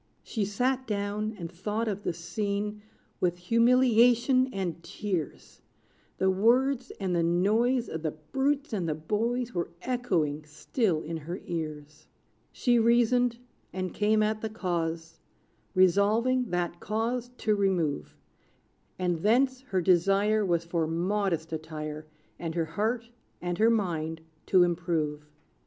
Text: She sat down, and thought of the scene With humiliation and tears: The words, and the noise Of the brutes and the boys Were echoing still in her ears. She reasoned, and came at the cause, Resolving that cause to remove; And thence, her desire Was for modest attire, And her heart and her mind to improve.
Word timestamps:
She 0.23 0.45
sat 0.45 0.87
down, 0.87 1.35
and 1.37 1.51
thought 1.51 1.87
of 1.87 2.01
the 2.01 2.11
scene 2.11 2.81
With 3.19 3.37
humiliation 3.37 4.51
and 4.51 4.81
tears: 4.83 5.61
The 6.17 6.31
words, 6.31 6.89
and 6.99 7.15
the 7.15 7.21
noise 7.21 7.87
Of 7.87 8.01
the 8.01 8.09
brutes 8.31 8.73
and 8.73 8.89
the 8.89 8.95
boys 8.95 9.53
Were 9.53 9.69
echoing 9.83 10.43
still 10.45 11.03
in 11.03 11.17
her 11.17 11.39
ears. 11.45 12.07
She 12.51 12.79
reasoned, 12.79 13.37
and 13.71 13.93
came 13.93 14.23
at 14.23 14.41
the 14.41 14.49
cause, 14.49 15.19
Resolving 15.75 16.49
that 16.49 16.79
cause 16.79 17.29
to 17.37 17.53
remove; 17.53 18.17
And 18.97 19.17
thence, 19.19 19.61
her 19.61 19.81
desire 19.81 20.43
Was 20.43 20.65
for 20.65 20.87
modest 20.87 21.53
attire, 21.53 22.07
And 22.39 22.55
her 22.55 22.65
heart 22.65 23.11
and 23.39 23.59
her 23.59 23.69
mind 23.69 24.21
to 24.47 24.63
improve. 24.63 25.27